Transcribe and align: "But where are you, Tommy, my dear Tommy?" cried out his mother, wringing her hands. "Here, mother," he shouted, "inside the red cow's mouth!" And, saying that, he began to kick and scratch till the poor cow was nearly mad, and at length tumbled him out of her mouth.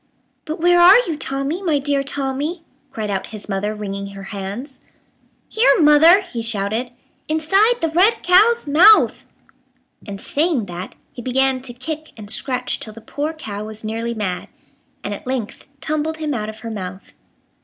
"But 0.45 0.59
where 0.59 0.81
are 0.81 0.97
you, 1.07 1.15
Tommy, 1.15 1.61
my 1.61 1.77
dear 1.77 2.01
Tommy?" 2.01 2.63
cried 2.89 3.11
out 3.11 3.27
his 3.27 3.47
mother, 3.47 3.75
wringing 3.75 4.07
her 4.07 4.23
hands. 4.33 4.79
"Here, 5.47 5.79
mother," 5.79 6.21
he 6.21 6.41
shouted, 6.41 6.89
"inside 7.27 7.81
the 7.81 7.89
red 7.89 8.23
cow's 8.23 8.65
mouth!" 8.65 9.25
And, 10.07 10.19
saying 10.19 10.65
that, 10.65 10.95
he 11.13 11.21
began 11.21 11.59
to 11.59 11.71
kick 11.73 12.13
and 12.17 12.31
scratch 12.31 12.79
till 12.79 12.93
the 12.93 12.99
poor 13.01 13.31
cow 13.31 13.63
was 13.65 13.83
nearly 13.83 14.15
mad, 14.15 14.47
and 15.03 15.13
at 15.13 15.27
length 15.27 15.67
tumbled 15.81 16.17
him 16.17 16.33
out 16.33 16.49
of 16.49 16.61
her 16.61 16.71
mouth. 16.71 17.13